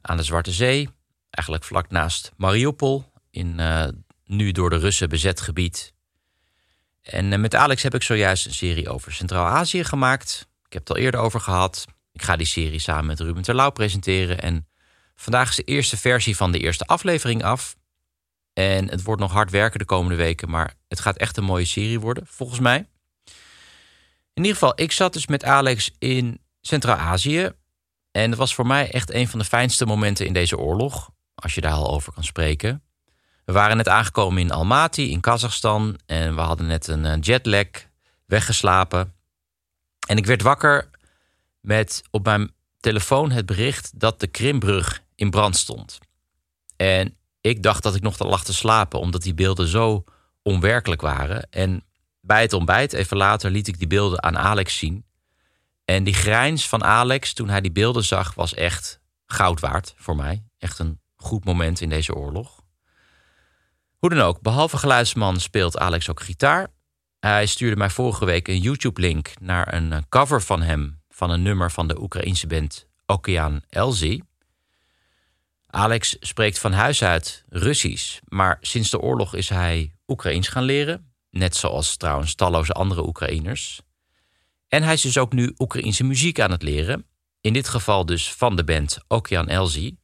aan 0.00 0.16
de 0.16 0.22
Zwarte 0.22 0.52
Zee. 0.52 0.88
Eigenlijk 1.30 1.64
vlak 1.64 1.90
naast 1.90 2.32
Mariupol, 2.36 3.12
in 3.30 3.58
uh, 3.58 3.88
nu 4.24 4.52
door 4.52 4.70
de 4.70 4.76
Russen 4.76 5.08
bezet 5.08 5.40
gebied. 5.40 5.93
En 7.04 7.32
uh, 7.32 7.38
met 7.38 7.54
Alex 7.54 7.82
heb 7.82 7.94
ik 7.94 8.02
zojuist 8.02 8.46
een 8.46 8.54
serie 8.54 8.88
over 8.88 9.12
Centraal-Azië 9.12 9.84
gemaakt. 9.84 10.48
Ik 10.66 10.72
heb 10.72 10.80
het 10.88 10.90
al 10.90 11.02
eerder 11.02 11.20
over 11.20 11.40
gehad. 11.40 11.86
Ik 12.12 12.22
ga 12.22 12.36
die 12.36 12.46
serie 12.46 12.78
samen 12.78 13.06
met 13.06 13.20
Ruben 13.20 13.42
Terlouw 13.42 13.70
presenteren. 13.70 14.40
En 14.40 14.68
vandaag 15.14 15.48
is 15.48 15.56
de 15.56 15.62
eerste 15.62 15.96
versie 15.96 16.36
van 16.36 16.52
de 16.52 16.58
eerste 16.58 16.86
aflevering 16.86 17.44
af. 17.44 17.76
En 18.52 18.90
het 18.90 19.02
wordt 19.02 19.20
nog 19.20 19.32
hard 19.32 19.50
werken 19.50 19.78
de 19.78 19.84
komende 19.84 20.16
weken, 20.16 20.50
maar 20.50 20.74
het 20.88 21.00
gaat 21.00 21.16
echt 21.16 21.36
een 21.36 21.44
mooie 21.44 21.64
serie 21.64 22.00
worden, 22.00 22.26
volgens 22.26 22.60
mij. 22.60 22.88
In 24.34 24.42
ieder 24.42 24.52
geval, 24.52 24.72
ik 24.74 24.92
zat 24.92 25.12
dus 25.12 25.26
met 25.26 25.44
Alex 25.44 25.90
in 25.98 26.40
Centraal-Azië. 26.60 27.52
En 28.10 28.30
dat 28.30 28.38
was 28.38 28.54
voor 28.54 28.66
mij 28.66 28.90
echt 28.90 29.12
een 29.12 29.28
van 29.28 29.38
de 29.38 29.44
fijnste 29.44 29.86
momenten 29.86 30.26
in 30.26 30.32
deze 30.32 30.58
oorlog, 30.58 31.10
als 31.34 31.54
je 31.54 31.60
daar 31.60 31.72
al 31.72 31.90
over 31.90 32.12
kan 32.12 32.24
spreken. 32.24 32.83
We 33.44 33.52
waren 33.52 33.76
net 33.76 33.88
aangekomen 33.88 34.42
in 34.42 34.50
Almaty 34.50 35.02
in 35.02 35.20
Kazachstan 35.20 35.98
en 36.06 36.34
we 36.34 36.40
hadden 36.40 36.66
net 36.66 36.86
een 36.86 37.04
eh, 37.04 37.20
jetlag 37.20 37.66
weggeslapen. 38.26 39.14
En 40.06 40.16
ik 40.16 40.26
werd 40.26 40.42
wakker 40.42 40.90
met 41.60 42.02
op 42.10 42.24
mijn 42.24 42.52
telefoon 42.80 43.30
het 43.30 43.46
bericht 43.46 44.00
dat 44.00 44.20
de 44.20 44.26
Krimbrug 44.26 45.02
in 45.14 45.30
brand 45.30 45.56
stond. 45.56 45.98
En 46.76 47.16
ik 47.40 47.62
dacht 47.62 47.82
dat 47.82 47.94
ik 47.94 48.02
nog 48.02 48.16
te 48.16 48.24
lag 48.24 48.44
te 48.44 48.54
slapen, 48.54 49.00
omdat 49.00 49.22
die 49.22 49.34
beelden 49.34 49.68
zo 49.68 50.04
onwerkelijk 50.42 51.00
waren. 51.00 51.46
En 51.50 51.84
bij 52.20 52.42
het 52.42 52.52
ontbijt, 52.52 52.92
even 52.92 53.16
later, 53.16 53.50
liet 53.50 53.68
ik 53.68 53.78
die 53.78 53.86
beelden 53.86 54.22
aan 54.22 54.38
Alex 54.38 54.78
zien. 54.78 55.04
En 55.84 56.04
die 56.04 56.14
grijns 56.14 56.68
van 56.68 56.84
Alex 56.84 57.32
toen 57.32 57.48
hij 57.48 57.60
die 57.60 57.72
beelden 57.72 58.04
zag, 58.04 58.34
was 58.34 58.54
echt 58.54 59.00
goud 59.26 59.60
waard 59.60 59.94
voor 59.96 60.16
mij. 60.16 60.44
Echt 60.58 60.78
een 60.78 61.00
goed 61.16 61.44
moment 61.44 61.80
in 61.80 61.88
deze 61.88 62.14
oorlog. 62.14 62.63
Hoe 64.04 64.14
dan 64.14 64.24
ook, 64.24 64.40
behalve 64.40 64.76
geluidsman 64.76 65.40
speelt 65.40 65.78
Alex 65.78 66.10
ook 66.10 66.20
gitaar. 66.20 66.68
Hij 67.20 67.46
stuurde 67.46 67.76
mij 67.76 67.90
vorige 67.90 68.24
week 68.24 68.48
een 68.48 68.58
YouTube-link 68.58 69.32
naar 69.40 69.74
een 69.74 70.08
cover 70.08 70.42
van 70.42 70.62
hem 70.62 71.00
van 71.08 71.30
een 71.30 71.42
nummer 71.42 71.70
van 71.70 71.88
de 71.88 72.00
Oekraïense 72.00 72.46
band 72.46 72.86
Okean 73.06 73.62
Elzy. 73.68 74.20
Alex 75.66 76.16
spreekt 76.20 76.58
van 76.58 76.72
huis 76.72 77.02
uit 77.02 77.44
Russisch, 77.48 78.20
maar 78.28 78.58
sinds 78.60 78.90
de 78.90 79.00
oorlog 79.00 79.34
is 79.34 79.48
hij 79.48 79.94
Oekraïens 80.06 80.48
gaan 80.48 80.64
leren. 80.64 81.12
Net 81.30 81.56
zoals 81.56 81.96
trouwens 81.96 82.34
talloze 82.34 82.72
andere 82.72 83.06
Oekraïners. 83.06 83.80
En 84.68 84.82
hij 84.82 84.94
is 84.94 85.02
dus 85.02 85.18
ook 85.18 85.32
nu 85.32 85.54
Oekraïense 85.58 86.04
muziek 86.04 86.40
aan 86.40 86.50
het 86.50 86.62
leren. 86.62 87.06
In 87.40 87.52
dit 87.52 87.68
geval 87.68 88.06
dus 88.06 88.32
van 88.32 88.56
de 88.56 88.64
band 88.64 88.98
Okean 89.08 89.48
Elzy. 89.48 89.96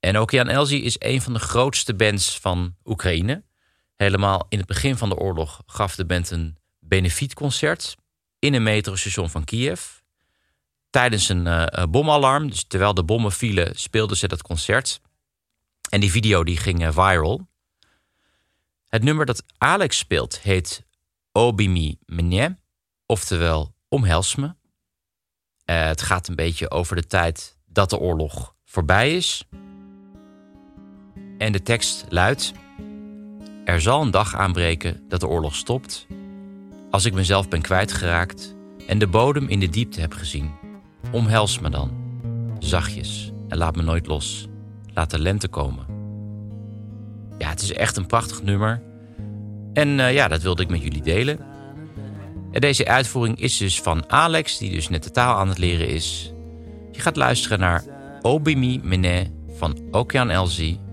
En 0.00 0.18
Okean 0.18 0.48
Elzy 0.48 0.74
is 0.74 0.96
een 0.98 1.22
van 1.22 1.32
de 1.32 1.38
grootste 1.38 1.94
bands 1.94 2.38
van 2.38 2.76
Oekraïne. 2.84 3.44
Helemaal 3.96 4.46
in 4.48 4.58
het 4.58 4.66
begin 4.66 4.96
van 4.96 5.08
de 5.08 5.16
oorlog 5.16 5.62
gaf 5.66 5.94
de 5.94 6.06
band 6.06 6.30
een 6.30 6.58
benefietconcert 6.78 7.96
in 8.38 8.54
een 8.54 8.62
metrostation 8.62 9.30
van 9.30 9.44
Kiev 9.44 9.98
tijdens 10.90 11.28
een 11.28 11.46
uh, 11.46 11.66
bomalarm. 11.90 12.50
Dus 12.50 12.64
terwijl 12.64 12.94
de 12.94 13.04
bommen 13.04 13.32
vielen, 13.32 13.76
speelden 13.76 14.16
ze 14.16 14.28
dat 14.28 14.42
concert. 14.42 15.00
En 15.88 16.00
die 16.00 16.10
video 16.10 16.44
die 16.44 16.56
ging 16.56 16.82
uh, 16.82 16.88
viral. 16.92 17.48
Het 18.88 19.02
nummer 19.02 19.26
dat 19.26 19.44
Alex 19.58 19.98
speelt 19.98 20.40
heet 20.40 20.86
Obimi 21.32 21.98
Menye, 22.04 22.56
oftewel 23.06 23.74
Omhels 23.88 24.34
me. 24.34 24.54
Het 25.64 26.02
gaat 26.02 26.28
een 26.28 26.34
beetje 26.34 26.70
over 26.70 26.96
de 26.96 27.06
tijd 27.06 27.58
dat 27.66 27.90
de 27.90 27.98
oorlog 27.98 28.54
voorbij 28.64 29.16
is. 29.16 29.44
En 31.38 31.52
de 31.52 31.62
tekst 31.62 32.04
luidt: 32.08 32.52
Er 33.64 33.80
zal 33.80 34.02
een 34.02 34.10
dag 34.10 34.34
aanbreken 34.34 35.00
dat 35.08 35.20
de 35.20 35.28
oorlog 35.28 35.54
stopt. 35.54 36.06
Als 36.90 37.04
ik 37.04 37.12
mezelf 37.12 37.48
ben 37.48 37.62
kwijtgeraakt 37.62 38.56
en 38.86 38.98
de 38.98 39.06
bodem 39.06 39.48
in 39.48 39.60
de 39.60 39.68
diepte 39.68 40.00
heb 40.00 40.12
gezien. 40.12 40.50
Omhels 41.10 41.58
me 41.58 41.70
dan, 41.70 41.90
zachtjes, 42.58 43.32
en 43.48 43.58
laat 43.58 43.76
me 43.76 43.82
nooit 43.82 44.06
los. 44.06 44.48
Laat 44.94 45.10
de 45.10 45.18
lente 45.18 45.48
komen. 45.48 45.86
Ja, 47.38 47.48
het 47.48 47.62
is 47.62 47.72
echt 47.72 47.96
een 47.96 48.06
prachtig 48.06 48.42
nummer. 48.42 48.82
En 49.72 49.88
uh, 49.88 50.12
ja, 50.12 50.28
dat 50.28 50.42
wilde 50.42 50.62
ik 50.62 50.68
met 50.68 50.82
jullie 50.82 51.02
delen. 51.02 51.38
En 52.52 52.60
deze 52.60 52.86
uitvoering 52.86 53.40
is 53.40 53.56
dus 53.56 53.80
van 53.80 54.10
Alex, 54.10 54.58
die 54.58 54.70
dus 54.70 54.88
net 54.88 55.02
de 55.02 55.10
taal 55.10 55.36
aan 55.36 55.48
het 55.48 55.58
leren 55.58 55.88
is. 55.88 56.32
Je 56.92 57.00
gaat 57.00 57.16
luisteren 57.16 57.58
naar 57.58 57.84
Obimi 58.22 58.80
Mene 58.82 59.30
van 59.48 59.78
Okean 59.90 60.30
Elzy, 60.30 60.78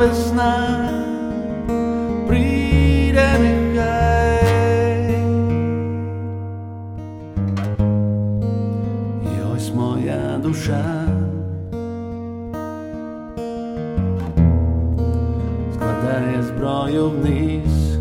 весна 0.00 0.88
прийде 2.28 3.28
нехай 3.40 5.14
І 9.22 9.54
ось 9.56 9.74
моя 9.74 10.38
душа 10.42 11.04
складає 15.74 16.42
зброю 16.42 17.10
вниз. 17.10 17.98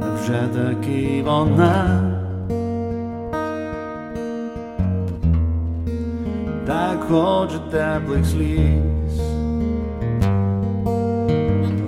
Невже 0.00 0.48
таки 0.54 1.22
вона 1.26 2.15
dagligst 7.70 8.34
lies. 8.34 9.16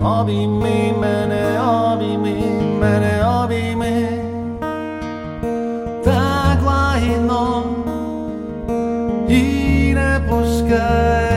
Abi 0.01 0.47
mi 0.47 0.93
mene, 0.93 1.59
abi 1.59 2.17
mi 2.17 2.35
mene, 2.81 3.21
abi 3.21 3.75
mi 3.75 4.07
Tak 6.05 6.59
lajno 6.63 7.65
i 9.29 9.93
ne 9.95 10.21
puskaj 10.29 11.28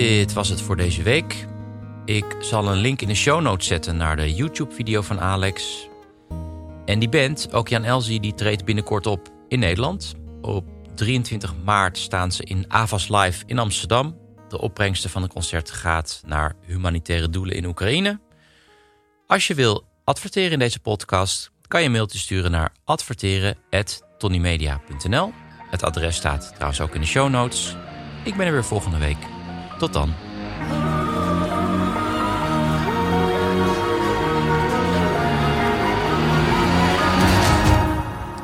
Dit 0.00 0.32
was 0.32 0.48
het 0.48 0.60
voor 0.60 0.76
deze 0.76 1.02
week. 1.02 1.46
Ik 2.04 2.24
zal 2.38 2.68
een 2.68 2.78
link 2.78 3.00
in 3.00 3.08
de 3.08 3.14
show 3.14 3.40
notes 3.40 3.66
zetten 3.66 3.96
naar 3.96 4.16
de 4.16 4.34
YouTube-video 4.34 5.02
van 5.02 5.20
Alex. 5.20 5.88
En 6.84 6.98
die 6.98 7.08
band, 7.08 7.52
ook 7.52 7.68
Jan 7.68 7.84
Elzie, 7.84 8.20
die 8.20 8.34
treedt 8.34 8.64
binnenkort 8.64 9.06
op 9.06 9.28
in 9.48 9.58
Nederland. 9.58 10.14
Op 10.40 10.64
23 10.94 11.54
maart 11.64 11.98
staan 11.98 12.32
ze 12.32 12.44
in 12.44 12.64
Avas 12.68 13.08
Live 13.08 13.42
in 13.46 13.58
Amsterdam. 13.58 14.16
De 14.48 14.60
opbrengsten 14.60 15.10
van 15.10 15.22
het 15.22 15.32
concert 15.32 15.70
gaat 15.70 16.22
naar 16.26 16.54
humanitaire 16.66 17.30
doelen 17.30 17.56
in 17.56 17.66
Oekraïne. 17.66 18.20
Als 19.26 19.46
je 19.46 19.54
wil 19.54 19.84
adverteren 20.04 20.52
in 20.52 20.58
deze 20.58 20.80
podcast, 20.80 21.50
kan 21.68 21.80
je 21.80 21.86
een 21.86 21.92
mailtje 21.92 22.18
sturen 22.18 22.50
naar 22.50 22.72
adverteren.tonymedia.nl. 22.84 25.32
Het 25.70 25.82
adres 25.82 26.16
staat 26.16 26.50
trouwens 26.54 26.80
ook 26.80 26.94
in 26.94 27.00
de 27.00 27.06
show 27.06 27.30
notes. 27.30 27.76
Ik 28.24 28.36
ben 28.36 28.46
er 28.46 28.52
weer 28.52 28.64
volgende 28.64 28.98
week. 28.98 29.38
Tot 29.80 29.92
dan. 29.92 30.14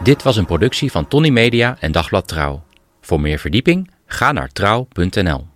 Dit 0.03 0.23
was 0.23 0.37
een 0.37 0.47
productie 0.47 0.91
van 0.91 1.09
Tony 1.09 1.29
Media 1.29 1.77
en 1.81 1.93
Dagblad 1.93 2.29
Trouw. 2.29 2.63
Voor 3.01 3.21
meer 3.21 3.39
verdieping 3.39 3.91
ga 4.07 4.33
naar 4.33 4.49
trouw.nl. 4.49 5.47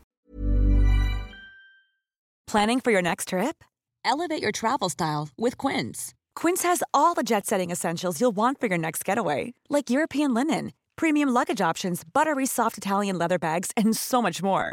Planning 2.45 2.81
for 2.83 2.93
your 2.93 3.03
next 3.03 3.27
trip? 3.27 3.65
Elevate 4.01 4.41
your 4.41 4.53
travel 4.53 4.89
style 4.89 5.27
with 5.37 5.57
Quince. 5.57 6.13
Quince 6.33 6.67
has 6.67 6.79
all 6.91 7.15
the 7.15 7.23
jet 7.23 7.47
setting 7.47 7.71
essentials 7.71 8.19
you'll 8.19 8.35
want 8.35 8.59
for 8.59 8.69
your 8.69 8.81
next 8.81 9.05
getaway, 9.05 9.53
like 9.69 9.93
European 9.93 10.33
linen, 10.33 10.73
premium 10.95 11.33
luggage 11.33 11.69
options, 11.69 12.03
buttery 12.13 12.47
soft 12.47 12.77
Italian 12.77 13.17
leather 13.19 13.39
bags, 13.39 13.71
and 13.77 13.97
so 13.97 14.21
much 14.21 14.43
more. 14.43 14.73